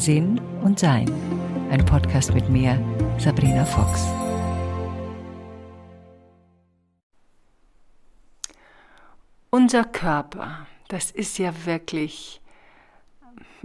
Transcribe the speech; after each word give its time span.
Sinn 0.00 0.40
und 0.62 0.78
Sein. 0.78 1.12
Ein 1.70 1.84
Podcast 1.84 2.32
mit 2.32 2.48
mir, 2.48 2.82
Sabrina 3.18 3.66
Fox. 3.66 4.06
Unser 9.50 9.84
Körper, 9.84 10.66
das 10.88 11.10
ist 11.10 11.36
ja 11.36 11.52
wirklich 11.66 12.40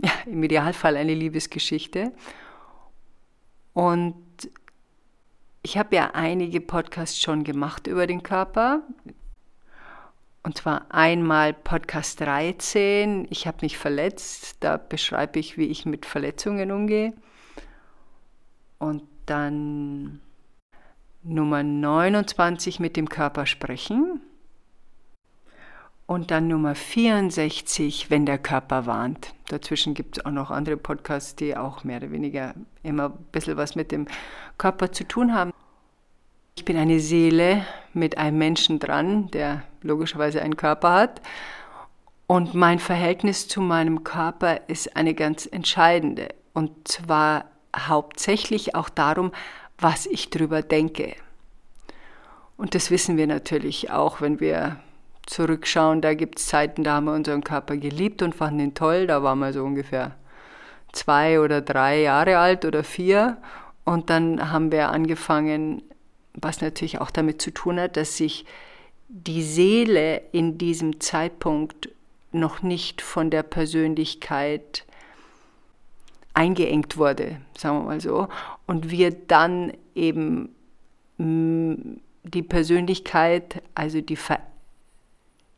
ja, 0.04 0.11
im 0.25 0.43
Idealfall 0.43 0.98
eine 0.98 1.13
Liebesgeschichte. 1.13 2.11
Und 3.71 4.15
ich 5.61 5.77
habe 5.77 5.95
ja 5.95 6.11
einige 6.15 6.59
Podcasts 6.59 7.21
schon 7.21 7.45
gemacht 7.45 7.88
über 7.88 8.07
den 8.07 8.23
Körper. 8.23 8.81
Und 10.46 10.59
zwar 10.59 10.86
einmal 10.89 11.54
Podcast 11.54 12.21
13, 12.21 13.25
ich 13.32 13.48
habe 13.48 13.57
mich 13.61 13.80
verletzt, 13.80 14.57
da 14.60 14.78
beschreibe 14.78 15.39
ich, 15.39 15.57
wie 15.57 15.65
ich 15.65 15.88
mit 15.88 16.06
Verletzungen 16.06 16.71
umgehe. 16.71 17.14
Und 18.78 19.02
dann 19.25 20.21
Nummer 21.24 21.64
29 21.64 22.79
mit 22.79 22.96
dem 22.96 23.10
Körper 23.10 23.47
sprechen. 23.47 24.21
Und 26.05 26.29
dann 26.29 26.47
Nummer 26.47 26.75
64, 26.75 28.11
wenn 28.11 28.27
der 28.27 28.38
Körper 28.38 28.86
warnt. 28.86 29.33
Dazwischen 29.47 29.96
gibt 29.96 30.19
es 30.19 30.25
auch 30.27 30.32
noch 30.32 30.52
andere 30.52 30.77
Podcasts, 30.77 31.36
die 31.36 31.57
auch 31.57 31.83
mehr 31.83 31.97
oder 31.97 32.11
weniger 32.11 32.53
immer 32.83 33.05
ein 33.05 33.25
bisschen 33.31 33.58
was 33.58 33.75
mit 33.75 33.91
dem 33.91 34.05
Körper 34.59 34.91
zu 34.91 35.08
tun 35.08 35.33
haben. 35.33 35.52
Ich 36.58 36.64
bin 36.64 36.77
eine 36.77 37.02
Seele 37.02 37.66
mit 37.94 38.17
einem 38.17 38.38
Menschen 38.38 38.80
dran, 38.80 39.30
der 39.31 39.63
logischerweise 39.81 40.41
einen 40.41 40.55
Körper 40.55 40.94
hat. 40.94 41.22
Und 42.27 42.53
mein 42.53 42.80
Verhältnis 42.80 43.50
zu 43.50 43.59
meinem 43.59 44.05
Körper 44.05 44.61
ist 44.69 44.95
eine 44.95 45.13
ganz 45.13 45.45
entscheidende. 45.45 46.30
Und 46.53 46.88
zwar 46.88 47.45
hauptsächlich 47.75 48.73
auch 48.73 48.88
darum, 48.88 49.33
was 49.77 50.05
ich 50.05 50.30
drüber 50.30 50.61
denke. 50.61 51.15
Und 52.55 52.73
das 52.73 52.89
wissen 52.89 53.17
wir 53.17 53.27
natürlich 53.27 53.91
auch, 53.91 54.21
wenn 54.21 54.39
wir 54.39 54.77
zurückschauen, 55.25 56.02
da 56.02 56.13
gibt 56.13 56.39
es 56.39 56.47
Zeiten, 56.47 56.85
da 56.85 56.93
haben 56.93 57.05
wir 57.05 57.13
unseren 57.13 57.43
Körper 57.43 57.75
geliebt 57.75 58.21
und 58.21 58.33
fanden 58.33 58.61
ihn 58.61 58.73
toll. 58.73 59.08
Da 59.08 59.21
waren 59.21 59.39
wir 59.39 59.52
so 59.52 59.63
ungefähr 59.63 60.15
zwei 60.93 61.41
oder 61.41 61.59
drei 61.59 62.02
Jahre 62.02 62.37
alt 62.37 62.63
oder 62.63 62.85
vier. 62.85 63.37
Und 63.83 64.09
dann 64.09 64.52
haben 64.52 64.71
wir 64.71 64.89
angefangen, 64.89 65.81
was 66.36 66.61
natürlich 66.61 67.00
auch 67.00 67.11
damit 67.11 67.41
zu 67.41 67.52
tun 67.52 67.80
hat, 67.80 67.97
dass 67.97 68.17
sich 68.17 68.45
die 69.08 69.44
Seele 69.44 70.22
in 70.31 70.58
diesem 70.58 71.00
Zeitpunkt 71.00 71.89
noch 72.31 72.61
nicht 72.61 73.02
von 73.02 73.30
der 73.30 73.44
Persönlichkeit 73.44 74.86
eingeengt 76.33 76.97
wurde, 76.97 77.39
sagen 77.58 77.80
wir 77.80 77.86
mal 77.86 78.02
so, 78.02 78.27
und 78.67 78.92
wir 78.92 79.11
dann 79.11 79.73
eben 79.94 80.50
die 81.17 82.42
Persönlichkeit, 82.42 83.61
also 83.73 84.02
die 84.02 84.16
Veränderung, 84.16 84.52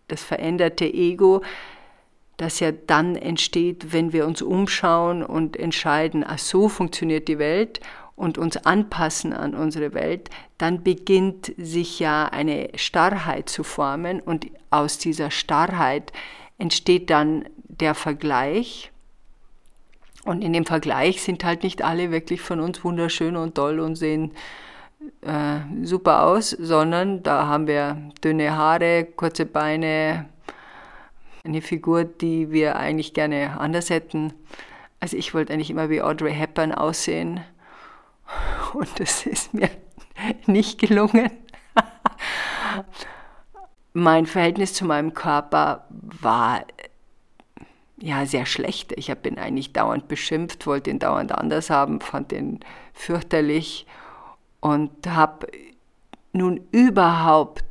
das 0.08 0.24
veränderte 0.24 0.86
Ego, 0.86 1.42
das 2.38 2.60
ja 2.60 2.72
dann 2.72 3.16
entsteht, 3.16 3.92
wenn 3.92 4.14
wir 4.14 4.26
uns 4.26 4.42
umschauen 4.42 5.24
und 5.24 5.58
entscheiden, 5.58 6.24
ach 6.26 6.38
so 6.38 6.70
funktioniert 6.70 7.28
die 7.28 7.40
Welt 7.40 7.80
und 8.18 8.40
uns 8.40 8.58
anpassen 8.58 9.32
an 9.32 9.54
unsere 9.54 9.94
Welt, 9.94 10.30
dann 10.58 10.84
beginnt 10.84 11.54
sich 11.56 12.00
ja 12.00 12.26
eine 12.26 12.70
Starrheit 12.76 13.48
zu 13.48 13.64
formen 13.64 14.20
und 14.20 14.48
aus 14.72 14.98
dieser 14.98 15.32
Starrheit 15.32 16.12
entsteht 16.58 17.12
dann 17.12 17.46
der 17.56 17.94
Vergleich. 17.94 18.92
Und 20.26 20.44
in 20.44 20.52
dem 20.52 20.66
Vergleich 20.66 21.22
sind 21.22 21.44
halt 21.44 21.62
nicht 21.62 21.84
alle 21.84 22.12
wirklich 22.12 22.42
von 22.42 22.60
uns 22.60 22.84
wunderschön 22.84 23.38
und 23.38 23.54
toll 23.54 23.80
und 23.80 23.96
sehen 23.96 24.32
äh, 25.22 25.60
super 25.84 26.24
aus, 26.24 26.50
sondern 26.50 27.22
da 27.22 27.46
haben 27.46 27.68
wir 27.68 28.12
dünne 28.24 28.58
Haare, 28.58 29.06
kurze 29.16 29.46
Beine, 29.46 30.26
eine 31.46 31.62
Figur, 31.62 32.04
die 32.04 32.52
wir 32.52 32.78
eigentlich 32.78 33.14
gerne 33.14 33.60
anders 33.60 33.92
hätten. 33.92 34.34
Also 35.00 35.16
ich 35.16 35.36
wollte 35.36 35.54
eigentlich 35.54 35.70
immer 35.70 35.92
wie 35.92 36.02
Audrey 36.02 36.34
Hepburn 36.34 36.72
aussehen 36.72 37.42
und 38.74 39.00
das 39.00 39.26
ist 39.26 39.54
mir 39.54 39.70
nicht 40.46 40.80
gelungen. 40.80 41.32
mein 43.94 44.26
Verhältnis 44.26 44.74
zu 44.74 44.86
meinem 44.86 45.14
Körper 45.14 45.88
war 45.90 46.66
ja 48.00 48.26
sehr 48.26 48.46
schlecht. 48.46 48.94
Ich 48.96 49.14
bin 49.18 49.40
eigentlich 49.40 49.74
dauernd 49.74 50.08
beschimpft, 50.08 50.68
wollte 50.68 50.90
ihn 50.90 51.00
dauernd 51.00 51.32
anders 51.32 51.70
haben, 51.70 52.00
fand 52.00 52.32
ihn 52.32 52.60
fürchterlich 52.94 53.88
und 54.60 55.08
habe 55.08 55.48
nun 56.32 56.68
überhaupt 56.72 57.64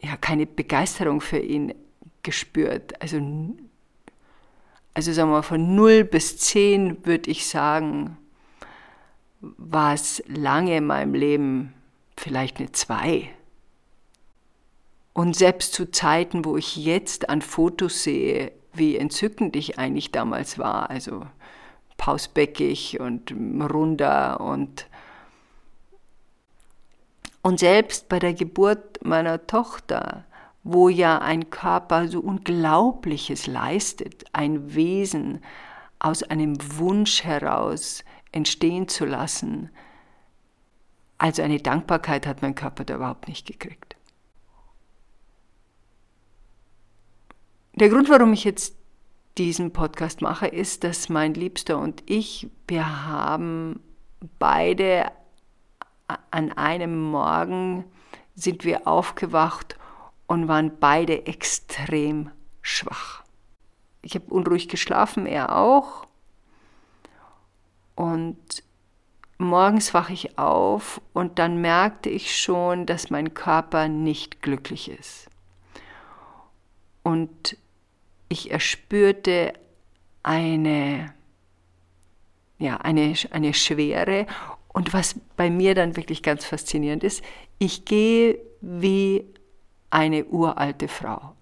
ja, 0.00 0.16
keine 0.16 0.46
Begeisterung 0.46 1.20
für 1.20 1.38
ihn 1.38 1.74
gespürt. 2.22 3.00
Also, 3.00 3.18
also 4.94 5.12
sagen 5.12 5.30
wir 5.30 5.36
mal, 5.36 5.42
von 5.42 5.74
0 5.74 6.04
bis 6.04 6.38
10 6.38 7.06
würde 7.06 7.30
ich 7.30 7.46
sagen, 7.46 8.18
war 9.42 9.92
es 9.92 10.22
lange 10.26 10.76
in 10.76 10.86
meinem 10.86 11.14
Leben 11.14 11.74
vielleicht 12.16 12.58
eine 12.58 12.72
2. 12.72 13.28
Und 15.12 15.36
selbst 15.36 15.74
zu 15.74 15.90
Zeiten, 15.90 16.44
wo 16.44 16.56
ich 16.56 16.76
jetzt 16.76 17.28
an 17.28 17.42
Fotos 17.42 18.02
sehe, 18.02 18.52
wie 18.72 18.96
entzückend 18.96 19.56
ich 19.56 19.78
eigentlich 19.78 20.12
damals 20.12 20.58
war, 20.58 20.88
also 20.88 21.26
pausbäckig 21.98 23.00
und 23.00 23.32
runder 23.32 24.40
und 24.40 24.86
und 27.44 27.58
selbst 27.58 28.08
bei 28.08 28.20
der 28.20 28.34
Geburt 28.34 29.04
meiner 29.04 29.48
Tochter, 29.48 30.24
wo 30.62 30.88
ja 30.88 31.18
ein 31.18 31.50
Körper 31.50 32.06
so 32.06 32.20
Unglaubliches 32.20 33.48
leistet, 33.48 34.24
ein 34.32 34.74
Wesen 34.74 35.40
aus 35.98 36.22
einem 36.22 36.56
Wunsch 36.78 37.24
heraus 37.24 38.04
entstehen 38.32 38.88
zu 38.88 39.04
lassen, 39.04 39.70
also 41.18 41.42
eine 41.42 41.60
Dankbarkeit 41.60 42.26
hat 42.26 42.42
mein 42.42 42.54
Körper 42.54 42.84
da 42.84 42.96
überhaupt 42.96 43.28
nicht 43.28 43.46
gekriegt. 43.46 43.96
Der 47.74 47.88
Grund, 47.88 48.08
warum 48.10 48.32
ich 48.32 48.44
jetzt 48.44 48.74
diesen 49.38 49.72
Podcast 49.72 50.20
mache, 50.20 50.46
ist, 50.46 50.84
dass 50.84 51.08
mein 51.08 51.34
Liebster 51.34 51.78
und 51.78 52.02
ich, 52.06 52.50
wir 52.66 53.06
haben 53.06 53.80
beide 54.38 55.10
an 56.30 56.52
einem 56.52 57.00
Morgen 57.00 57.84
sind 58.34 58.64
wir 58.64 58.86
aufgewacht 58.86 59.78
und 60.26 60.48
waren 60.48 60.78
beide 60.78 61.26
extrem 61.26 62.30
schwach. 62.60 63.22
Ich 64.02 64.14
habe 64.14 64.26
unruhig 64.26 64.68
geschlafen, 64.68 65.26
er 65.26 65.56
auch. 65.56 66.06
Und 67.94 68.62
morgens 69.38 69.92
wache 69.94 70.12
ich 70.12 70.38
auf 70.38 71.00
und 71.12 71.38
dann 71.38 71.60
merkte 71.60 72.08
ich 72.10 72.36
schon, 72.36 72.86
dass 72.86 73.10
mein 73.10 73.34
Körper 73.34 73.88
nicht 73.88 74.42
glücklich 74.42 74.90
ist. 74.90 75.28
Und 77.02 77.56
ich 78.28 78.50
erspürte 78.50 79.52
eine, 80.22 81.12
ja, 82.58 82.76
eine, 82.78 83.14
eine 83.30 83.54
Schwere. 83.54 84.26
Und 84.68 84.92
was 84.92 85.16
bei 85.36 85.50
mir 85.50 85.74
dann 85.74 85.96
wirklich 85.96 86.22
ganz 86.22 86.44
faszinierend 86.44 87.04
ist, 87.04 87.22
ich 87.58 87.84
gehe 87.84 88.38
wie 88.60 89.26
eine 89.90 90.24
uralte 90.24 90.88
Frau. 90.88 91.34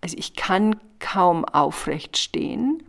Also 0.00 0.16
ich 0.16 0.34
kann 0.34 0.76
kaum 0.98 1.44
aufrecht 1.44 2.16
stehen. 2.16 2.82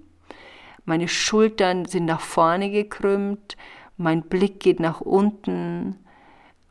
Meine 0.85 1.07
Schultern 1.07 1.85
sind 1.85 2.05
nach 2.05 2.19
vorne 2.19 2.69
gekrümmt, 2.69 3.55
mein 3.97 4.23
Blick 4.23 4.59
geht 4.59 4.79
nach 4.79 5.01
unten, 5.01 5.97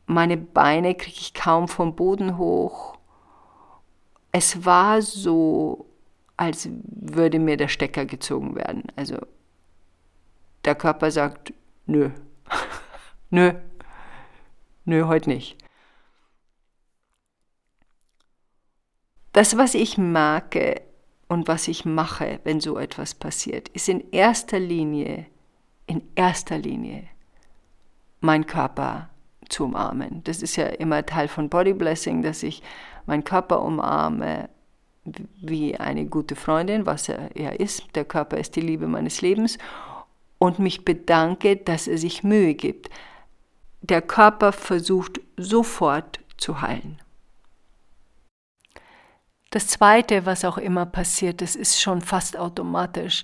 meine 0.05 0.37
Beine 0.37 0.93
kriege 0.95 1.17
ich 1.19 1.33
kaum 1.33 1.67
vom 1.67 1.95
Boden 1.95 2.37
hoch. 2.37 2.97
Es 4.31 4.65
war 4.65 5.01
so 5.01 5.85
als 6.37 6.69
würde 6.85 7.39
mir 7.39 7.57
der 7.57 7.67
Stecker 7.67 8.05
gezogen 8.05 8.55
werden. 8.55 8.83
Also 8.95 9.17
der 10.65 10.75
Körper 10.75 11.11
sagt, 11.11 11.53
nö, 11.85 12.11
nö, 13.29 13.53
nö, 14.85 15.05
heute 15.07 15.29
nicht. 15.29 15.57
Das, 19.31 19.57
was 19.57 19.73
ich 19.73 19.97
merke 19.97 20.81
und 21.27 21.47
was 21.47 21.67
ich 21.67 21.85
mache, 21.85 22.39
wenn 22.43 22.59
so 22.59 22.77
etwas 22.77 23.13
passiert, 23.13 23.69
ist 23.69 23.89
in 23.89 24.11
erster 24.11 24.59
Linie, 24.59 25.25
in 25.87 26.01
erster 26.15 26.57
Linie 26.57 27.03
mein 28.21 28.45
Körper 28.45 29.09
zu 29.49 29.65
umarmen. 29.65 30.21
Das 30.23 30.41
ist 30.41 30.55
ja 30.55 30.67
immer 30.67 31.05
Teil 31.05 31.27
von 31.27 31.49
Body 31.49 31.73
Blessing, 31.73 32.21
dass 32.21 32.43
ich 32.43 32.61
meinen 33.05 33.23
Körper 33.23 33.61
umarme 33.61 34.49
wie 35.41 35.75
eine 35.77 36.05
gute 36.05 36.35
Freundin, 36.35 36.85
was 36.85 37.09
er, 37.09 37.35
er 37.35 37.59
ist. 37.59 37.83
Der 37.95 38.05
Körper 38.05 38.37
ist 38.37 38.55
die 38.55 38.61
Liebe 38.61 38.87
meines 38.87 39.21
Lebens. 39.21 39.57
Und 40.39 40.59
mich 40.59 40.85
bedanke, 40.85 41.57
dass 41.57 41.87
er 41.87 41.97
sich 41.97 42.23
Mühe 42.23 42.53
gibt. 42.53 42.89
Der 43.81 44.01
Körper 44.01 44.53
versucht 44.53 45.19
sofort 45.35 46.19
zu 46.37 46.61
heilen. 46.61 46.99
Das 49.53 49.67
Zweite, 49.67 50.25
was 50.25 50.45
auch 50.45 50.57
immer 50.57 50.87
passiert, 50.87 51.39
das 51.39 51.55
ist 51.55 51.79
schon 51.79 52.01
fast 52.01 52.35
automatisch, 52.35 53.23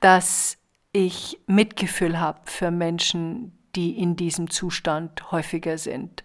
dass 0.00 0.58
ich 0.90 1.38
Mitgefühl 1.46 2.18
habe 2.18 2.40
für 2.42 2.72
Menschen, 2.72 3.56
die 3.76 3.96
in 3.96 4.16
diesem 4.16 4.50
Zustand 4.50 5.30
häufiger 5.30 5.78
sind. 5.78 6.24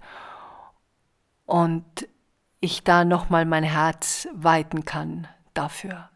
Und 1.46 2.08
ich 2.60 2.84
da 2.84 3.06
nochmal 3.06 3.46
mein 3.46 3.64
Herz 3.64 4.28
weiten 4.34 4.84
kann 4.84 5.28
dafür. 5.54 6.10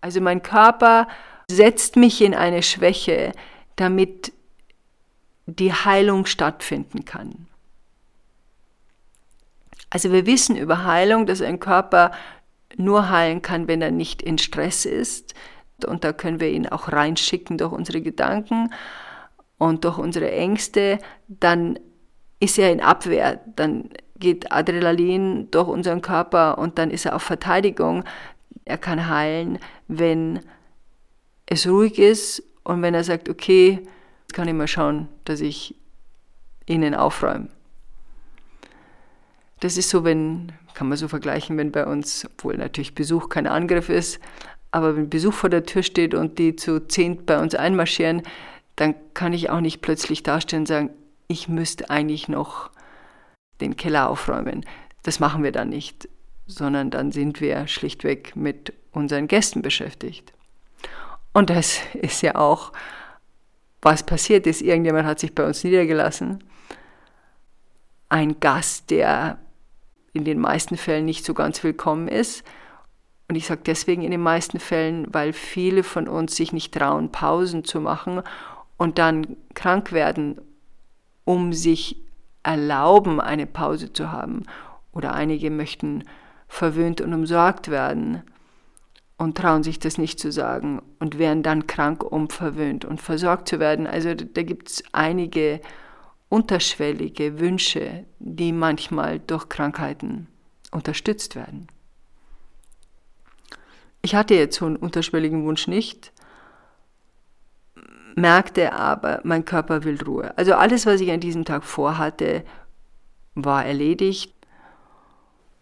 Also 0.00 0.20
mein 0.20 0.42
Körper 0.42 1.08
setzt 1.50 1.96
mich 1.96 2.22
in 2.22 2.36
eine 2.36 2.62
Schwäche, 2.62 3.32
damit 3.74 4.32
die 5.46 5.72
Heilung 5.72 6.24
stattfinden 6.26 7.04
kann. 7.04 7.48
Also 9.94 10.10
wir 10.10 10.26
wissen 10.26 10.56
über 10.56 10.84
Heilung, 10.84 11.24
dass 11.24 11.40
ein 11.40 11.60
Körper 11.60 12.10
nur 12.76 13.10
heilen 13.10 13.42
kann, 13.42 13.68
wenn 13.68 13.80
er 13.80 13.92
nicht 13.92 14.22
in 14.22 14.38
Stress 14.38 14.86
ist. 14.86 15.34
Und 15.86 16.02
da 16.02 16.12
können 16.12 16.40
wir 16.40 16.50
ihn 16.50 16.66
auch 16.66 16.90
reinschicken 16.90 17.58
durch 17.58 17.70
unsere 17.70 18.00
Gedanken 18.00 18.74
und 19.56 19.84
durch 19.84 19.96
unsere 19.96 20.32
Ängste. 20.32 20.98
Dann 21.28 21.78
ist 22.40 22.58
er 22.58 22.72
in 22.72 22.80
Abwehr. 22.80 23.38
Dann 23.54 23.90
geht 24.16 24.50
Adrenalin 24.50 25.48
durch 25.52 25.68
unseren 25.68 26.02
Körper 26.02 26.58
und 26.58 26.76
dann 26.76 26.90
ist 26.90 27.06
er 27.06 27.14
auf 27.14 27.22
Verteidigung. 27.22 28.02
Er 28.64 28.78
kann 28.78 29.08
heilen, 29.08 29.60
wenn 29.86 30.40
es 31.46 31.68
ruhig 31.68 32.00
ist 32.00 32.42
und 32.64 32.82
wenn 32.82 32.94
er 32.94 33.04
sagt, 33.04 33.28
okay, 33.28 33.86
jetzt 34.22 34.34
kann 34.34 34.48
ich 34.48 34.54
mal 34.54 34.66
schauen, 34.66 35.08
dass 35.24 35.40
ich 35.40 35.76
ihnen 36.66 36.96
aufräume. 36.96 37.53
Das 39.64 39.78
ist 39.78 39.88
so, 39.88 40.04
wenn, 40.04 40.52
kann 40.74 40.90
man 40.90 40.98
so 40.98 41.08
vergleichen, 41.08 41.56
wenn 41.56 41.72
bei 41.72 41.86
uns, 41.86 42.26
obwohl 42.26 42.58
natürlich 42.58 42.94
Besuch 42.94 43.30
kein 43.30 43.46
Angriff 43.46 43.88
ist, 43.88 44.20
aber 44.72 44.94
wenn 44.94 45.08
Besuch 45.08 45.32
vor 45.32 45.48
der 45.48 45.64
Tür 45.64 45.82
steht 45.82 46.12
und 46.12 46.38
die 46.38 46.54
zu 46.54 46.86
zehn 46.86 47.24
bei 47.24 47.40
uns 47.40 47.54
einmarschieren, 47.54 48.20
dann 48.76 48.94
kann 49.14 49.32
ich 49.32 49.48
auch 49.48 49.62
nicht 49.62 49.80
plötzlich 49.80 50.22
dastehen 50.22 50.60
und 50.60 50.66
sagen, 50.66 50.90
ich 51.28 51.48
müsste 51.48 51.88
eigentlich 51.88 52.28
noch 52.28 52.72
den 53.62 53.74
Keller 53.74 54.10
aufräumen. 54.10 54.66
Das 55.02 55.18
machen 55.18 55.42
wir 55.42 55.50
dann 55.50 55.70
nicht, 55.70 56.10
sondern 56.46 56.90
dann 56.90 57.10
sind 57.10 57.40
wir 57.40 57.66
schlichtweg 57.66 58.36
mit 58.36 58.74
unseren 58.92 59.28
Gästen 59.28 59.62
beschäftigt. 59.62 60.34
Und 61.32 61.48
das 61.48 61.80
ist 61.94 62.20
ja 62.20 62.34
auch, 62.34 62.74
was 63.80 64.04
passiert 64.04 64.46
ist. 64.46 64.60
Irgendjemand 64.60 65.06
hat 65.06 65.20
sich 65.20 65.34
bei 65.34 65.46
uns 65.46 65.64
niedergelassen. 65.64 66.44
Ein 68.10 68.38
Gast, 68.40 68.90
der 68.90 69.38
in 70.14 70.24
den 70.24 70.40
meisten 70.40 70.78
Fällen 70.78 71.04
nicht 71.04 71.24
so 71.24 71.34
ganz 71.34 71.62
willkommen 71.62 72.08
ist. 72.08 72.44
Und 73.28 73.34
ich 73.34 73.46
sage 73.46 73.62
deswegen 73.66 74.02
in 74.02 74.12
den 74.12 74.22
meisten 74.22 74.58
Fällen, 74.60 75.06
weil 75.12 75.32
viele 75.32 75.82
von 75.82 76.08
uns 76.08 76.36
sich 76.36 76.52
nicht 76.52 76.72
trauen, 76.72 77.10
Pausen 77.10 77.64
zu 77.64 77.80
machen 77.80 78.22
und 78.76 78.98
dann 78.98 79.36
krank 79.54 79.92
werden, 79.92 80.40
um 81.24 81.52
sich 81.52 82.00
erlauben, 82.42 83.20
eine 83.20 83.46
Pause 83.46 83.92
zu 83.92 84.12
haben. 84.12 84.44
Oder 84.92 85.14
einige 85.14 85.50
möchten 85.50 86.04
verwöhnt 86.46 87.00
und 87.00 87.12
umsorgt 87.12 87.68
werden 87.70 88.22
und 89.16 89.36
trauen 89.36 89.64
sich 89.64 89.80
das 89.80 89.98
nicht 89.98 90.20
zu 90.20 90.30
sagen 90.30 90.80
und 91.00 91.18
werden 91.18 91.42
dann 91.42 91.66
krank, 91.66 92.04
um 92.04 92.28
verwöhnt 92.30 92.84
und 92.84 93.00
versorgt 93.00 93.48
zu 93.48 93.58
werden. 93.58 93.86
Also 93.86 94.14
da 94.14 94.42
gibt 94.42 94.68
es 94.68 94.84
einige 94.92 95.60
unterschwellige 96.34 97.38
Wünsche, 97.38 98.04
die 98.18 98.52
manchmal 98.52 99.20
durch 99.20 99.48
Krankheiten 99.48 100.26
unterstützt 100.72 101.36
werden. 101.36 101.68
Ich 104.02 104.16
hatte 104.16 104.34
jetzt 104.34 104.56
so 104.56 104.66
einen 104.66 104.74
unterschwelligen 104.74 105.44
Wunsch 105.44 105.68
nicht, 105.68 106.12
merkte 108.16 108.72
aber, 108.72 109.20
mein 109.22 109.44
Körper 109.44 109.84
will 109.84 110.02
Ruhe. 110.02 110.36
Also 110.36 110.54
alles, 110.54 110.86
was 110.86 111.00
ich 111.00 111.12
an 111.12 111.20
diesem 111.20 111.44
Tag 111.44 111.62
vorhatte, 111.62 112.42
war 113.36 113.64
erledigt. 113.64 114.34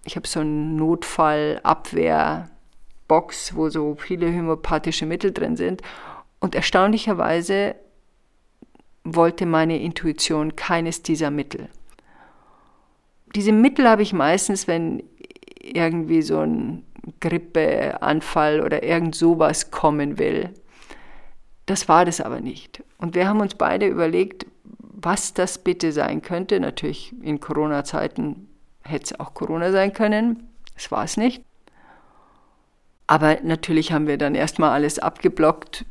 Ich 0.07 0.17
habe 0.17 0.27
so 0.27 0.41
einen 0.41 0.77
Notfallabwehrbox, 0.77 3.57
wo 3.57 3.69
so 3.69 3.95
viele 3.97 4.33
homöopathische 4.33 5.05
Mittel 5.05 5.33
drin 5.33 5.59
sind. 5.59 5.83
Und 6.41 6.55
erstaunlicherweise 6.55 7.75
wollte 9.05 9.47
meine 9.47 9.81
Intuition 9.81 10.57
keines 10.57 11.03
dieser 11.03 11.31
Mittel. 11.31 11.69
Diese 13.35 13.53
Mittel 13.53 13.89
habe 13.89 14.03
ich 14.03 14.13
meistens, 14.13 14.69
wenn 14.69 15.03
irgendwie 15.61 16.23
so 16.23 16.41
ein 16.41 16.85
Grippeanfall 17.21 18.61
oder 18.61 18.83
irgend 18.83 19.15
sowas 19.15 19.71
kommen 19.71 20.19
will. 20.19 20.51
Das 21.67 21.89
war 21.89 22.05
das 22.05 22.21
aber 22.21 22.41
nicht. 22.41 22.83
Und 22.99 23.15
wir 23.15 23.29
haben 23.29 23.41
uns 23.41 23.55
beide 23.55 23.87
überlegt, 23.87 24.47
was 24.79 25.35
das 25.35 25.59
bitte 25.59 25.93
sein 25.93 26.23
könnte. 26.23 26.61
Natürlich 26.61 27.15
in 27.23 27.41
Corona-Zeiten 27.41 28.49
hätte 28.85 29.15
es 29.15 29.21
auch 29.21 29.35
Corona 29.35 29.73
sein 29.73 29.93
können. 29.93 30.49
Das 30.75 30.91
war 30.91 31.05
es 31.05 31.17
nicht. 31.17 31.43
Aber 33.07 33.39
natürlich 33.43 33.93
haben 33.93 34.07
wir 34.07 34.19
dann 34.19 34.35
erstmal 34.35 34.71
alles 34.71 34.99
abgeblockt. 34.99 35.85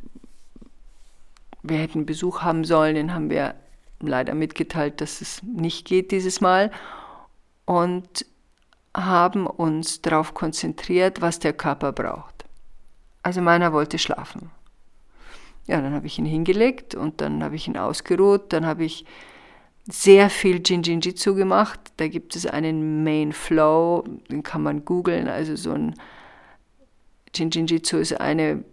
Wir 1.63 1.77
hätten 1.77 2.05
Besuch 2.05 2.41
haben 2.41 2.63
sollen, 2.63 2.95
den 2.95 3.13
haben 3.13 3.29
wir 3.29 3.55
leider 3.99 4.33
mitgeteilt, 4.33 5.01
dass 5.01 5.21
es 5.21 5.43
nicht 5.43 5.85
geht 5.85 6.11
dieses 6.11 6.41
Mal. 6.41 6.71
Und 7.65 8.25
haben 8.95 9.47
uns 9.47 10.01
darauf 10.01 10.33
konzentriert, 10.33 11.21
was 11.21 11.39
der 11.39 11.53
Körper 11.53 11.91
braucht. 11.91 12.45
Also 13.23 13.41
meiner 13.41 13.71
wollte 13.71 13.97
schlafen. 13.97 14.51
Ja, 15.67 15.79
dann 15.79 15.93
habe 15.93 16.07
ich 16.07 16.17
ihn 16.17 16.25
hingelegt 16.25 16.95
und 16.95 17.21
dann 17.21 17.43
habe 17.43 17.55
ich 17.55 17.67
ihn 17.67 17.77
ausgeruht. 17.77 18.51
Dann 18.51 18.65
habe 18.65 18.83
ich 18.83 19.05
sehr 19.87 20.29
viel 20.29 20.61
Jin-Jin-Jitsu 20.63 21.35
gemacht. 21.35 21.79
Da 21.97 22.07
gibt 22.07 22.35
es 22.35 22.45
einen 22.45 23.03
Main 23.03 23.31
Flow, 23.31 24.03
den 24.29 24.43
kann 24.43 24.63
man 24.63 24.83
googeln. 24.85 25.27
Also 25.27 25.55
so 25.55 25.71
ein 25.71 25.95
Jin-Jin-Jitsu 27.33 27.97
ist 27.97 28.19
eine 28.19 28.65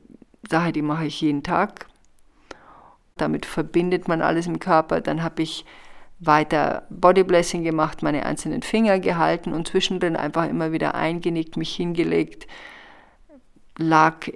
Sache, 0.49 0.73
die 0.73 0.83
mache 0.83 1.07
ich 1.07 1.21
jeden 1.21 1.43
Tag. 1.43 1.88
Damit 3.21 3.47
verbindet 3.47 4.09
man 4.09 4.23
alles 4.23 4.47
im 4.47 4.59
Körper. 4.59 5.01
Dann 5.01 5.23
habe 5.23 5.43
ich 5.43 5.65
weiter 6.21 6.87
Bodyblessing 6.91 7.63
gemacht, 7.63 8.03
meine 8.03 8.27
einzelnen 8.27 8.63
Finger 8.63 8.99
gehalten 8.99 9.53
und 9.53 9.69
zwischendrin 9.69 10.17
einfach 10.17 10.49
immer 10.49 10.73
wieder 10.73 10.95
eingenickt, 10.95 11.57
mich 11.57 11.75
hingelegt, 11.75 12.49
lag 13.77 14.29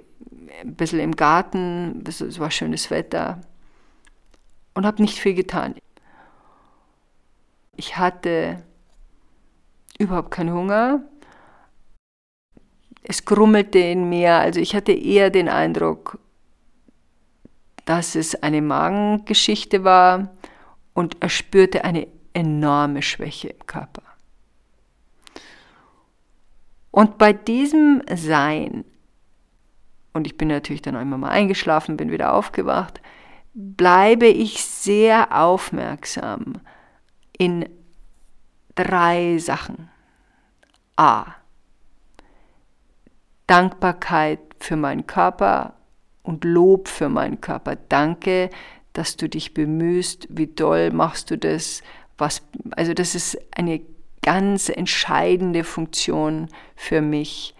ein 0.61 0.75
bisschen 0.75 0.99
im 0.99 1.15
Garten, 1.15 2.03
es 2.07 2.39
war 2.39 2.51
schönes 2.51 2.89
Wetter 2.89 3.41
und 4.73 4.85
habe 4.85 5.01
nicht 5.01 5.19
viel 5.19 5.33
getan. 5.33 5.75
Ich 7.75 7.97
hatte 7.97 8.63
überhaupt 9.97 10.31
keinen 10.31 10.53
Hunger. 10.53 11.03
Es 13.03 13.25
grummelte 13.25 13.79
in 13.79 14.07
mir, 14.07 14.35
also 14.35 14.61
ich 14.61 14.75
hatte 14.75 14.93
eher 14.93 15.29
den 15.29 15.49
Eindruck, 15.49 16.19
dass 17.85 18.15
es 18.15 18.41
eine 18.41 18.61
Magengeschichte 18.61 19.83
war 19.83 20.29
und 20.93 21.17
er 21.19 21.29
spürte 21.29 21.83
eine 21.83 22.07
enorme 22.33 23.01
Schwäche 23.01 23.49
im 23.49 23.65
Körper. 23.65 24.03
Und 26.91 27.17
bei 27.17 27.33
diesem 27.33 28.01
Sein 28.15 28.85
und 30.13 30.27
ich 30.27 30.37
bin 30.37 30.47
natürlich 30.47 30.81
dann 30.81 30.95
einmal 30.95 31.19
mal 31.19 31.29
eingeschlafen, 31.29 31.97
bin 31.97 32.11
wieder 32.11 32.33
aufgewacht, 32.33 33.01
bleibe 33.53 34.27
ich 34.27 34.63
sehr 34.63 35.35
aufmerksam 35.37 36.61
in 37.37 37.67
drei 38.75 39.37
Sachen. 39.39 39.89
A. 40.95 41.25
Dankbarkeit 43.47 44.39
für 44.59 44.75
meinen 44.75 45.07
Körper 45.07 45.73
und 46.23 46.43
Lob 46.43 46.87
für 46.87 47.09
meinen 47.09 47.41
Körper. 47.41 47.75
Danke, 47.75 48.49
dass 48.93 49.17
du 49.17 49.27
dich 49.29 49.53
bemühst, 49.53 50.27
wie 50.29 50.47
doll 50.47 50.91
machst 50.91 51.29
du 51.31 51.37
das, 51.37 51.83
was, 52.17 52.41
also 52.71 52.93
das 52.93 53.15
ist 53.15 53.37
eine 53.55 53.81
ganz 54.21 54.69
entscheidende 54.69 55.63
Funktion 55.63 56.47
für 56.75 57.01
mich, 57.01 57.55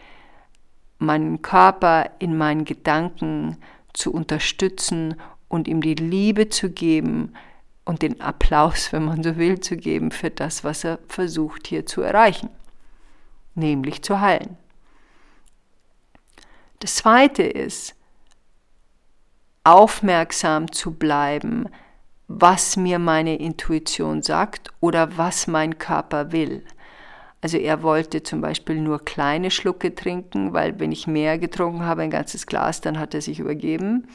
meinen 0.98 1.42
Körper 1.42 2.10
in 2.20 2.38
meinen 2.38 2.66
Gedanken 2.66 3.58
zu 3.94 4.14
unterstützen 4.14 5.16
und 5.50 5.68
ihm 5.68 5.82
die 5.82 5.96
Liebe 5.96 6.50
zu 6.50 6.72
geben 6.72 7.34
und 7.86 8.02
den 8.02 8.22
Applaus, 8.22 8.92
wenn 8.94 9.06
man 9.06 9.24
so 9.24 9.38
will, 9.38 9.60
zu 9.60 9.76
geben 9.76 10.12
für 10.12 10.30
das, 10.30 10.64
was 10.64 10.84
er 10.84 11.00
versucht 11.08 11.68
hier 11.68 11.86
zu 11.86 12.02
erreichen. 12.02 12.50
nämlich 13.56 14.02
zu 14.02 14.20
heilen. 14.20 14.58
Das 16.80 16.96
Zweite 16.96 17.44
ist, 17.44 17.96
aufmerksam 19.64 20.72
zu 20.72 20.92
bleiben, 20.92 21.70
was 22.28 22.78
mir 22.78 23.00
meine 23.00 23.38
Intuition 23.38 24.22
sagt 24.22 24.72
oder 24.80 25.18
was 25.18 25.48
mein 25.48 25.78
Körper 25.78 26.32
will. 26.32 26.64
Also 27.42 27.58
er 27.58 27.84
wollte 27.84 28.24
zum 28.24 28.42
Beispiel 28.42 28.80
nur 28.80 29.04
kleine 29.04 29.52
Schlucke 29.52 29.94
trinken, 29.96 30.54
weil 30.54 30.80
wenn 30.80 30.92
ich 30.92 31.08
mehr 31.08 31.38
getrunken 31.38 31.86
habe, 31.86 32.04
ein 32.04 32.10
ganzes 32.10 32.48
Glas, 32.48 32.80
dann 32.80 32.98
hat 33.00 33.14
er 33.14 33.22
sich 33.22 33.40
übergeben. 33.40 34.08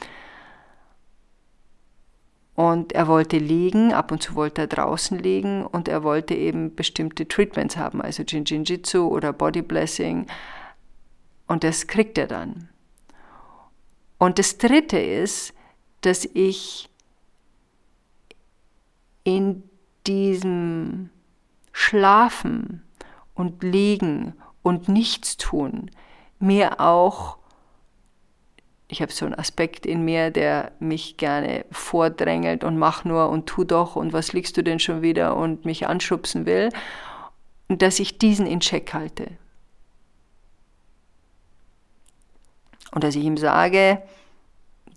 Und 2.55 2.91
er 2.91 3.07
wollte 3.07 3.37
liegen, 3.37 3.93
ab 3.93 4.11
und 4.11 4.21
zu 4.21 4.35
wollte 4.35 4.61
er 4.61 4.67
draußen 4.67 5.17
liegen 5.17 5.65
und 5.65 5.87
er 5.87 6.03
wollte 6.03 6.33
eben 6.33 6.75
bestimmte 6.75 7.27
Treatments 7.27 7.77
haben, 7.77 8.01
also 8.01 8.23
Jinjinjitsu 8.23 9.07
oder 9.07 9.31
Body 9.31 9.61
Blessing. 9.61 10.25
Und 11.47 11.63
das 11.63 11.87
kriegt 11.87 12.17
er 12.17 12.27
dann. 12.27 12.68
Und 14.19 14.37
das 14.37 14.59
Dritte 14.59 14.99
ist, 14.99 15.53
dass 16.01 16.25
ich 16.33 16.89
in 19.23 19.63
diesem 20.05 21.09
Schlafen 21.71 22.83
und 23.33 23.63
Liegen 23.63 24.35
und 24.61 24.87
Nichtstun 24.87 25.89
mir 26.39 26.79
auch 26.79 27.39
ich 28.91 29.03
habe 29.03 29.11
so 29.11 29.25
einen 29.25 29.35
Aspekt 29.35 29.85
in 29.85 30.03
mir, 30.03 30.31
der 30.31 30.71
mich 30.79 31.17
gerne 31.17 31.63
vordrängelt 31.71 32.63
und 32.63 32.77
mach 32.77 33.05
nur 33.05 33.29
und 33.29 33.45
tu 33.45 33.63
doch 33.63 33.95
und 33.95 34.13
was 34.13 34.33
liegst 34.33 34.57
du 34.57 34.63
denn 34.63 34.79
schon 34.79 35.03
wieder 35.03 35.37
und 35.37 35.63
mich 35.63 35.87
anschubsen 35.87 36.47
will. 36.47 36.69
Dass 37.67 37.99
ich 37.99 38.17
diesen 38.17 38.47
in 38.47 38.61
Check 38.61 38.91
halte. 38.95 39.27
Und 42.91 43.03
dass 43.03 43.15
ich 43.15 43.23
ihm 43.23 43.37
sage, 43.37 44.01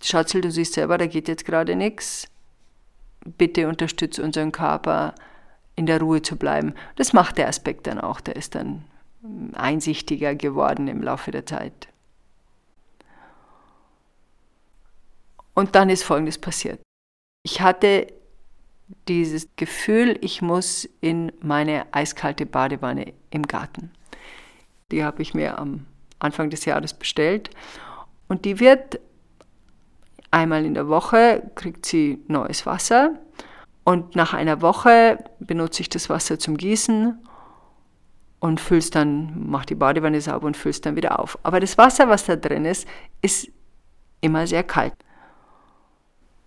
Schatzel, 0.03 0.41
du 0.41 0.51
siehst 0.51 0.75
selber, 0.75 0.99
da 0.99 1.07
geht 1.07 1.29
jetzt 1.29 1.45
gerade 1.45 1.77
nichts. 1.77 2.29
Bitte 3.25 3.69
unterstütze 3.69 4.23
unseren 4.23 4.51
Körper, 4.51 5.15
in 5.77 5.87
der 5.87 6.01
Ruhe 6.01 6.23
zu 6.23 6.37
bleiben. 6.37 6.75
Das 6.97 7.13
macht 7.13 7.39
der 7.39 7.49
Aspekt 7.49 7.87
dann 7.87 8.01
auch. 8.01 8.21
Der 8.21 8.37
ist 8.37 8.55
dann 8.55 8.85
einsichtiger 9.53 10.35
geworden 10.35 10.89
im 10.89 11.03
Laufe 11.03 11.31
der 11.31 11.47
Zeit. 11.47 11.89
Und 15.55 15.75
dann 15.75 15.91
ist 15.91 16.03
Folgendes 16.03 16.39
passiert. 16.39 16.81
Ich 17.45 17.61
hatte 17.61 18.07
dieses 19.09 19.49
Gefühl, 19.57 20.19
ich 20.21 20.43
muss 20.43 20.89
in 21.01 21.33
meine 21.41 21.87
eiskalte 21.93 22.47
Badewanne 22.47 23.13
im 23.31 23.47
Garten. 23.47 23.91
Die 24.91 25.05
habe 25.05 25.23
ich 25.23 25.35
mir 25.35 25.59
am 25.59 25.87
Anfang 26.23 26.51
des 26.51 26.65
Jahres 26.65 26.95
bestellt 26.95 27.51
und 28.29 28.45
die 28.45 28.61
wird 28.61 29.01
einmal 30.31 30.65
in 30.65 30.75
der 30.75 30.89
Woche, 30.89 31.43
kriegt 31.55 31.87
sie 31.87 32.23
neues 32.29 32.65
Wasser 32.67 33.19
und 33.85 34.17
nach 34.17 34.33
einer 34.35 34.63
Woche 34.63 35.19
benutze 35.41 35.83
ich 35.83 35.89
das 35.89 36.09
Wasser 36.09 36.39
zum 36.39 36.57
Gießen 36.57 37.19
und 38.41 38.61
füll's 38.61 38.91
dann, 38.91 39.47
mach 39.47 39.65
die 39.65 39.75
Badewanne 39.75 40.21
sauber 40.21 40.47
und 40.47 40.57
füll's 40.57 40.81
dann 40.81 40.97
wieder 40.97 41.19
auf. 41.19 41.39
Aber 41.43 41.61
das 41.61 41.79
Wasser, 41.79 42.09
was 42.09 42.25
da 42.25 42.37
drin 42.37 42.65
ist, 42.65 42.89
ist 43.21 43.49
immer 44.21 44.47
sehr 44.47 44.63
kalt 44.63 44.95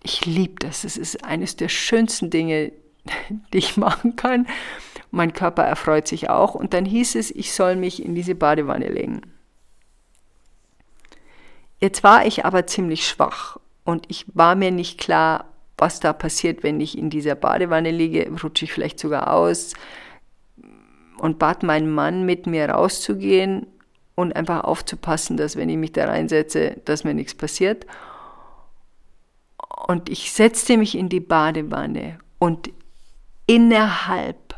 ich 0.06 0.24
liebe 0.24 0.54
das. 0.60 0.84
Es 0.84 0.96
ist 0.96 1.24
eines 1.24 1.56
der 1.56 1.68
schönsten 1.68 2.30
Dinge, 2.30 2.72
die 3.52 3.58
ich 3.58 3.76
machen 3.76 4.16
kann. 4.16 4.46
Mein 5.10 5.32
Körper 5.32 5.64
erfreut 5.64 6.06
sich 6.06 6.30
auch. 6.30 6.54
Und 6.54 6.74
dann 6.74 6.84
hieß 6.84 7.16
es, 7.16 7.30
ich 7.30 7.52
soll 7.52 7.76
mich 7.76 8.04
in 8.04 8.14
diese 8.14 8.34
Badewanne 8.34 8.88
legen. 8.88 9.22
Jetzt 11.80 12.02
war 12.02 12.24
ich 12.26 12.44
aber 12.44 12.66
ziemlich 12.66 13.06
schwach 13.06 13.58
und 13.84 14.06
ich 14.08 14.26
war 14.34 14.54
mir 14.54 14.70
nicht 14.70 14.98
klar, 14.98 15.46
was 15.78 16.00
da 16.00 16.12
passiert, 16.12 16.62
wenn 16.62 16.80
ich 16.80 16.96
in 16.96 17.10
dieser 17.10 17.34
Badewanne 17.34 17.90
liege. 17.90 18.30
Rutsche 18.42 18.64
ich 18.64 18.72
vielleicht 18.72 18.98
sogar 18.98 19.32
aus 19.32 19.74
und 21.18 21.38
bat 21.38 21.62
meinen 21.62 21.90
Mann, 21.90 22.24
mit 22.24 22.46
mir 22.46 22.70
rauszugehen 22.70 23.66
und 24.14 24.34
einfach 24.34 24.64
aufzupassen, 24.64 25.36
dass 25.36 25.56
wenn 25.56 25.68
ich 25.68 25.76
mich 25.76 25.92
da 25.92 26.06
reinsetze, 26.06 26.80
dass 26.84 27.04
mir 27.04 27.14
nichts 27.14 27.34
passiert. 27.34 27.86
Und 29.86 30.08
ich 30.08 30.32
setzte 30.32 30.78
mich 30.78 30.96
in 30.96 31.08
die 31.08 31.20
Badewanne 31.20 32.18
und 32.38 32.70
innerhalb 33.46 34.56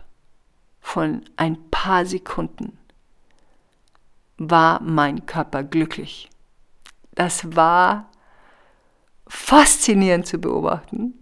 von 0.81 1.23
ein 1.37 1.59
paar 1.71 2.07
Sekunden 2.07 2.79
war 4.39 4.81
mein 4.81 5.27
Körper 5.27 5.65
glücklich. 5.65 6.31
Das 7.19 7.57
war 7.57 8.09
faszinierend 9.27 10.25
zu 10.25 10.39
beobachten. 10.39 11.15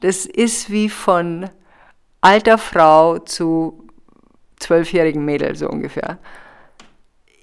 Das 0.00 0.26
ist 0.26 0.68
wie 0.68 0.90
von 0.90 1.48
alter 2.20 2.58
Frau 2.58 3.20
zu 3.20 3.88
zwölfjährigen 4.58 5.24
Mädel 5.24 5.56
so 5.56 5.66
ungefähr. 5.66 6.18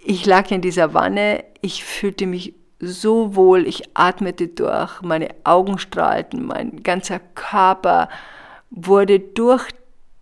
Ich 0.06 0.28
lag 0.28 0.52
in 0.52 0.62
dieser 0.62 0.94
Wanne, 0.94 1.44
ich 1.62 1.84
fühlte 1.84 2.28
mich 2.28 2.54
so 2.80 3.34
wohl, 3.36 3.66
ich 3.66 3.90
atmete 3.96 4.50
durch, 4.50 5.02
meine 5.02 5.30
Augen 5.44 5.80
strahlten, 5.80 6.46
mein 6.46 6.84
ganzer 6.84 7.18
Körper 7.18 8.10
wurde 8.70 9.20
durch 9.20 9.68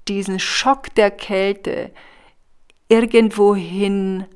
diesen 0.08 0.40
Schock 0.40 0.96
der 0.96 1.12
Kälte 1.12 1.92
irgendwohin 2.88 4.28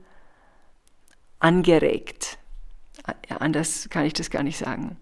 angeregt. 1.39 2.38
Anders 3.39 3.89
kann 3.89 4.05
ich 4.05 4.13
das 4.13 4.29
gar 4.29 4.43
nicht 4.43 4.57
sagen. 4.57 4.97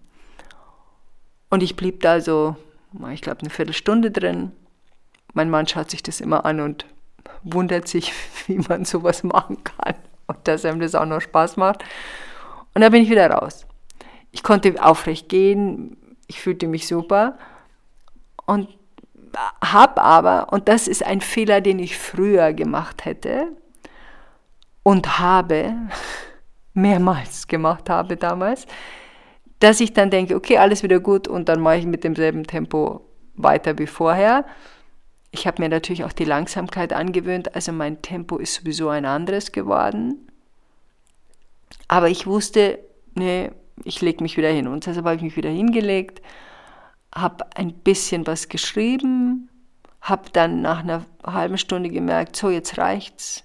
Und 1.50 1.62
ich 1.62 1.76
blieb 1.76 2.00
da 2.00 2.20
so, 2.20 2.56
ich 3.12 3.22
glaube, 3.22 3.40
eine 3.40 3.50
Viertelstunde 3.50 4.10
drin. 4.10 4.52
Mein 5.32 5.50
Mann 5.50 5.66
schaut 5.66 5.90
sich 5.90 6.02
das 6.02 6.20
immer 6.20 6.44
an 6.44 6.60
und 6.60 6.86
wundert 7.42 7.88
sich, 7.88 8.12
wie 8.46 8.58
man 8.58 8.84
sowas 8.84 9.22
machen 9.22 9.62
kann 9.64 9.94
und 10.26 10.46
dass 10.46 10.64
ihm 10.64 10.80
das 10.80 10.94
auch 10.94 11.06
noch 11.06 11.20
Spaß 11.20 11.56
macht. 11.56 11.84
Und 12.74 12.82
dann 12.82 12.92
bin 12.92 13.02
ich 13.02 13.10
wieder 13.10 13.30
raus. 13.30 13.66
Ich 14.30 14.42
konnte 14.42 14.82
aufrecht 14.84 15.28
gehen, 15.28 15.96
ich 16.26 16.40
fühlte 16.40 16.68
mich 16.68 16.86
super 16.86 17.38
und 18.46 18.68
habe 19.64 20.02
aber, 20.02 20.52
und 20.52 20.68
das 20.68 20.86
ist 20.86 21.02
ein 21.02 21.20
Fehler, 21.20 21.60
den 21.60 21.78
ich 21.78 21.98
früher 21.98 22.52
gemacht 22.52 23.04
hätte 23.04 23.48
und 24.82 25.18
habe, 25.18 25.74
mehrmals 26.78 27.48
gemacht 27.48 27.90
habe 27.90 28.16
damals, 28.16 28.66
dass 29.60 29.80
ich 29.80 29.92
dann 29.92 30.10
denke, 30.10 30.36
okay, 30.36 30.58
alles 30.58 30.82
wieder 30.82 31.00
gut 31.00 31.28
und 31.28 31.48
dann 31.48 31.60
mache 31.60 31.78
ich 31.78 31.86
mit 31.86 32.04
demselben 32.04 32.44
Tempo 32.44 33.04
weiter 33.34 33.78
wie 33.78 33.86
vorher. 33.86 34.46
Ich 35.30 35.46
habe 35.46 35.60
mir 35.60 35.68
natürlich 35.68 36.04
auch 36.04 36.12
die 36.12 36.24
Langsamkeit 36.24 36.92
angewöhnt, 36.92 37.54
also 37.54 37.72
mein 37.72 38.00
Tempo 38.00 38.38
ist 38.38 38.54
sowieso 38.54 38.88
ein 38.88 39.04
anderes 39.04 39.52
geworden. 39.52 40.28
Aber 41.88 42.08
ich 42.08 42.26
wusste, 42.26 42.78
nee, 43.14 43.50
ich 43.84 44.00
lege 44.00 44.22
mich 44.22 44.36
wieder 44.36 44.50
hin. 44.50 44.68
Und 44.68 44.86
deshalb 44.86 45.06
habe 45.06 45.16
ich 45.16 45.22
mich 45.22 45.36
wieder 45.36 45.50
hingelegt, 45.50 46.22
habe 47.14 47.44
ein 47.56 47.72
bisschen 47.72 48.26
was 48.26 48.48
geschrieben, 48.48 49.48
habe 50.00 50.30
dann 50.32 50.62
nach 50.62 50.80
einer 50.80 51.04
halben 51.24 51.58
Stunde 51.58 51.90
gemerkt, 51.90 52.36
so 52.36 52.50
jetzt 52.50 52.78
reicht's, 52.78 53.44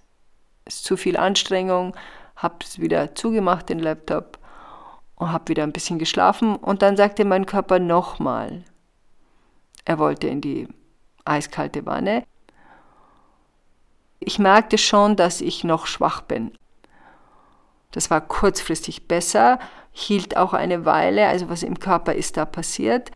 ist 0.66 0.84
zu 0.84 0.96
viel 0.96 1.18
Anstrengung, 1.18 1.96
habe 2.36 2.56
es 2.64 2.80
wieder 2.80 3.16
zugemacht, 3.16 3.70
den 3.70 3.80
Laptop, 3.80 4.40
und 5.16 5.32
habe 5.32 5.50
wieder 5.50 5.64
ein 5.64 5.74
bisschen 5.74 6.00
geschlafen. 6.00 6.56
Und 6.56 6.82
dann 6.82 6.98
sagte 6.98 7.26
mein 7.26 7.46
Körper 7.46 7.80
nochmal, 7.80 8.64
er 9.86 10.00
wollte 10.00 10.28
in 10.28 10.42
die 10.42 10.68
eiskalte 11.26 11.86
Wanne. 11.86 12.24
Ich 14.20 14.40
merkte 14.40 14.78
schon, 14.78 15.16
dass 15.16 15.42
ich 15.42 15.64
noch 15.64 15.86
schwach 15.86 16.22
bin. 16.22 16.58
Das 17.92 18.10
war 18.10 18.22
kurzfristig 18.22 19.08
besser, 19.08 19.60
hielt 19.92 20.36
auch 20.36 20.54
eine 20.54 20.86
Weile, 20.86 21.28
also 21.28 21.50
was 21.50 21.62
im 21.62 21.80
Körper 21.80 22.16
ist 22.16 22.38
da 22.38 22.46
passiert. 22.46 23.12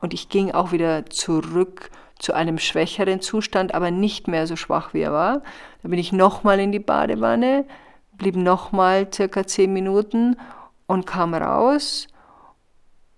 Und 0.00 0.14
ich 0.14 0.28
ging 0.28 0.52
auch 0.52 0.70
wieder 0.70 1.06
zurück 1.06 1.90
zu 2.18 2.32
einem 2.32 2.58
schwächeren 2.58 3.20
Zustand, 3.20 3.74
aber 3.74 3.90
nicht 3.90 4.28
mehr 4.28 4.46
so 4.46 4.54
schwach 4.54 4.94
wie 4.94 5.00
er 5.00 5.12
war. 5.12 5.42
Da 5.82 5.88
bin 5.88 5.98
ich 5.98 6.12
nochmal 6.12 6.60
in 6.60 6.72
die 6.72 6.78
Badewanne, 6.78 7.66
blieb 8.18 8.36
nochmal 8.36 9.12
circa 9.12 9.46
zehn 9.46 9.72
Minuten 9.72 10.36
und 10.86 11.06
kam 11.06 11.34
raus, 11.34 12.08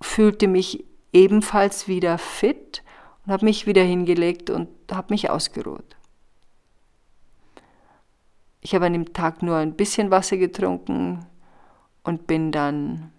fühlte 0.00 0.48
mich 0.48 0.84
ebenfalls 1.12 1.88
wieder 1.88 2.18
fit 2.18 2.82
und 3.24 3.32
habe 3.32 3.44
mich 3.44 3.66
wieder 3.66 3.82
hingelegt 3.82 4.50
und 4.50 4.68
habe 4.90 5.12
mich 5.12 5.30
ausgeruht. 5.30 5.96
Ich 8.60 8.74
habe 8.74 8.86
an 8.86 8.92
dem 8.92 9.12
Tag 9.12 9.42
nur 9.42 9.56
ein 9.56 9.74
bisschen 9.74 10.10
Wasser 10.10 10.36
getrunken 10.36 11.24
und 12.02 12.26
bin 12.26 12.52
dann, 12.52 13.12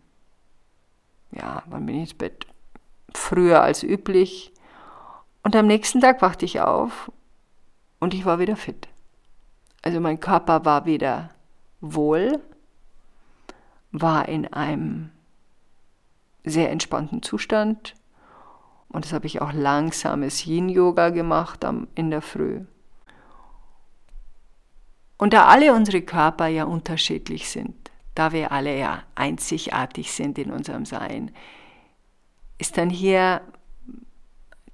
ja, 1.32 1.64
wann 1.68 1.86
bin 1.86 1.96
ich 1.96 2.02
ins 2.02 2.14
Bett? 2.14 2.46
Früher 3.14 3.62
als 3.62 3.84
üblich. 3.84 4.52
Und 5.44 5.56
am 5.56 5.68
nächsten 5.68 6.02
Tag 6.02 6.22
wachte 6.22 6.46
ich 6.46 6.60
auf 6.60 7.12
und 8.00 8.14
ich 8.14 8.26
war 8.26 8.40
wieder 8.40 8.56
fit. 8.56 8.88
Also 9.82 10.00
mein 10.02 10.20
Körper 10.20 10.66
war 10.66 10.86
wieder 10.86 11.30
wohl, 11.82 12.40
war 13.92 14.28
in 14.28 14.52
einem 14.54 15.12
sehr 16.44 16.72
entspannten 16.72 17.22
Zustand 17.22 17.96
und 18.90 19.06
das 19.06 19.14
habe 19.14 19.28
ich 19.28 19.42
auch 19.42 19.54
langsames 19.54 20.46
Yin-Yoga 20.46 21.10
gemacht 21.10 21.66
in 21.96 22.10
der 22.10 22.22
Früh. 22.22 22.62
Und 25.18 25.34
da 25.34 25.46
alle 25.46 25.74
unsere 25.74 26.02
Körper 26.02 26.48
ja 26.48 26.64
unterschiedlich 26.64 27.50
sind, 27.50 27.76
da 28.16 28.32
wir 28.32 28.52
alle 28.52 28.78
ja 28.78 29.04
einzigartig 29.16 30.12
sind 30.12 30.38
in 30.38 30.52
unserem 30.52 30.86
Sein, 30.86 31.32
ist 32.60 32.78
dann 32.78 32.90
hier 32.90 33.42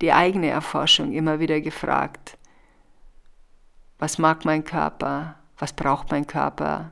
die 0.01 0.11
eigene 0.11 0.49
Erforschung 0.49 1.13
immer 1.13 1.39
wieder 1.39 1.61
gefragt. 1.61 2.37
Was 3.99 4.17
mag 4.17 4.45
mein 4.45 4.63
Körper? 4.63 5.35
Was 5.57 5.73
braucht 5.73 6.11
mein 6.11 6.27
Körper? 6.27 6.91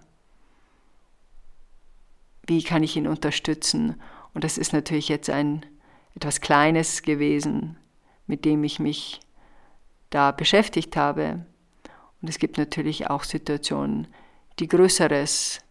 Wie 2.45 2.63
kann 2.63 2.83
ich 2.83 2.95
ihn 2.95 3.07
unterstützen? 3.07 4.01
Und 4.33 4.43
das 4.43 4.57
ist 4.57 4.73
natürlich 4.73 5.09
jetzt 5.09 5.29
ein 5.29 5.65
etwas 6.15 6.41
Kleines 6.41 7.03
gewesen, 7.03 7.77
mit 8.27 8.45
dem 8.45 8.63
ich 8.63 8.79
mich 8.79 9.19
da 10.09 10.31
beschäftigt 10.31 10.95
habe. 10.97 11.45
Und 12.21 12.29
es 12.29 12.37
gibt 12.37 12.57
natürlich 12.57 13.09
auch 13.09 13.23
Situationen, 13.23 14.07
die 14.59 14.67
größeres, 14.67 15.61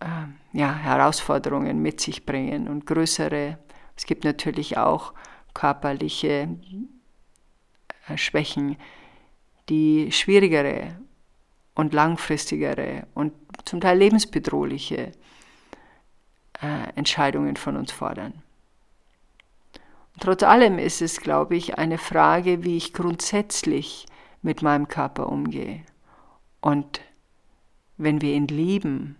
äh, 0.00 0.06
ja, 0.52 0.74
Herausforderungen 0.74 1.82
mit 1.82 2.00
sich 2.00 2.24
bringen 2.24 2.68
und 2.68 2.86
größere. 2.86 3.58
Es 3.96 4.06
gibt 4.06 4.24
natürlich 4.24 4.78
auch 4.78 5.12
körperliche 5.52 6.48
äh, 8.08 8.16
Schwächen, 8.16 8.76
die 9.68 10.12
schwierigere 10.12 10.96
und 11.76 11.94
langfristigere 11.94 13.06
und 13.14 13.32
zum 13.64 13.80
Teil 13.80 13.98
lebensbedrohliche 13.98 15.12
äh, 16.60 16.90
Entscheidungen 16.96 17.56
von 17.56 17.76
uns 17.76 17.92
fordern. 17.92 18.42
Trotz 20.18 20.42
allem 20.42 20.78
ist 20.78 21.02
es, 21.02 21.20
glaube 21.20 21.56
ich, 21.56 21.78
eine 21.78 21.98
Frage, 21.98 22.64
wie 22.64 22.78
ich 22.78 22.94
grundsätzlich 22.94 24.06
mit 24.40 24.62
meinem 24.62 24.88
Körper 24.88 25.28
umgehe. 25.28 25.84
Und 26.62 27.02
wenn 27.98 28.22
wir 28.22 28.32
ihn 28.32 28.48
lieben, 28.48 29.16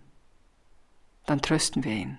dann 1.27 1.41
trösten 1.41 1.83
wir 1.83 1.91
ihn. 1.91 2.17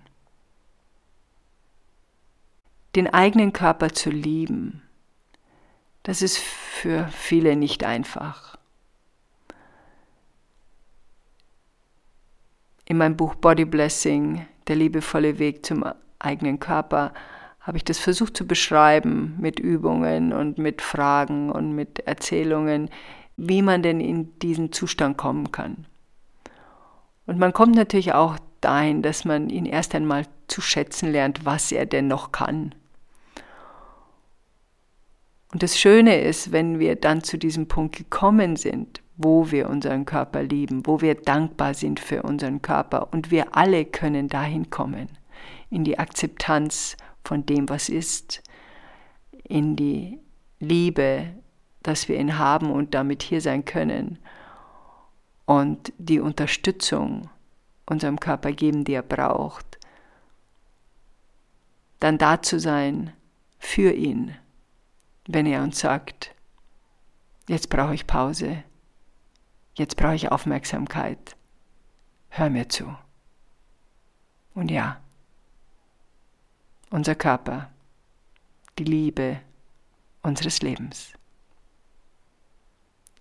Den 2.95 3.12
eigenen 3.12 3.52
Körper 3.52 3.92
zu 3.92 4.11
lieben, 4.11 4.83
das 6.04 6.23
ist 6.23 6.38
für 6.38 7.09
viele 7.09 7.57
nicht 7.57 7.83
einfach. 7.83 8.57
In 12.88 12.97
meinem 12.97 13.18
Buch 13.18 13.35
Body 13.35 13.66
Blessing, 13.66 14.47
der 14.66 14.76
liebevolle 14.76 15.38
Weg 15.38 15.66
zum 15.66 15.85
eigenen 16.18 16.59
Körper, 16.59 17.12
habe 17.61 17.76
ich 17.76 17.85
das 17.85 17.99
versucht 17.99 18.35
zu 18.35 18.47
beschreiben 18.47 19.37
mit 19.38 19.61
Übungen 19.61 20.33
und 20.33 20.57
mit 20.57 20.80
Fragen 20.80 21.50
und 21.52 21.75
mit 21.75 21.99
Erzählungen, 22.07 22.88
wie 23.37 23.61
man 23.61 23.83
denn 23.83 24.00
in 24.00 24.38
diesen 24.38 24.73
Zustand 24.73 25.18
kommen 25.18 25.52
kann. 25.52 25.85
Und 27.26 27.38
man 27.38 27.52
kommt 27.52 27.75
natürlich 27.75 28.14
auch 28.14 28.38
dahin, 28.62 29.02
dass 29.02 29.26
man 29.26 29.50
ihn 29.50 29.66
erst 29.66 29.95
einmal 29.95 30.25
zu 30.47 30.62
schätzen 30.62 31.12
lernt, 31.12 31.45
was 31.45 31.71
er 31.71 31.85
denn 31.85 32.09
noch 32.09 32.33
kann. 32.33 32.75
Und 35.52 35.62
das 35.62 35.78
Schöne 35.78 36.23
ist, 36.23 36.52
wenn 36.52 36.78
wir 36.78 36.97
dann 36.97 37.23
zu 37.23 37.37
diesem 37.37 37.68
Punkt 37.68 37.97
gekommen 37.97 38.57
sind, 38.57 39.02
wo 39.18 39.50
wir 39.50 39.68
unseren 39.68 40.04
Körper 40.04 40.44
lieben, 40.44 40.87
wo 40.87 41.00
wir 41.00 41.16
dankbar 41.16 41.75
sind 41.75 41.98
für 41.98 42.22
unseren 42.22 42.62
Körper. 42.62 43.12
Und 43.12 43.32
wir 43.32 43.56
alle 43.56 43.84
können 43.84 44.28
dahin 44.28 44.70
kommen, 44.70 45.09
in 45.70 45.85
die 45.85 45.98
Akzeptanz 45.98 46.96
von 47.24 47.44
dem, 47.44 47.68
was 47.68 47.88
ist, 47.88 48.42
in 49.42 49.74
die 49.74 50.20
Liebe, 50.61 51.35
dass 51.83 52.09
wir 52.09 52.18
ihn 52.18 52.38
haben 52.38 52.70
und 52.70 52.94
damit 52.94 53.24
hier 53.24 53.40
sein 53.40 53.64
können. 53.64 54.18
Und 55.46 55.92
die 55.98 56.20
Unterstützung 56.20 57.28
unserem 57.87 58.20
Körper 58.20 58.52
geben, 58.52 58.85
die 58.85 58.92
er 58.92 59.02
braucht, 59.02 59.78
dann 61.98 62.18
da 62.18 62.40
zu 62.40 62.61
sein 62.61 63.12
für 63.59 63.92
ihn, 63.92 64.37
wenn 65.26 65.46
er 65.46 65.62
uns 65.62 65.81
sagt, 65.81 66.35
jetzt 67.48 67.68
brauche 67.68 67.94
ich 67.94 68.07
Pause, 68.07 68.62
jetzt 69.78 69.96
brauche 69.96 70.14
ich 70.14 70.30
Aufmerksamkeit, 70.30 71.36
hör 72.28 72.50
mir 72.50 72.68
zu. 72.68 72.96
Und 74.54 74.70
ja, 74.70 75.00
unser 76.90 77.14
Körper, 77.14 77.70
die 78.78 78.84
Liebe 78.84 79.40
unseres 80.22 80.62
Lebens. 80.62 81.12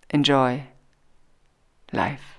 Enjoy 0.08 0.64
life. 1.90 2.38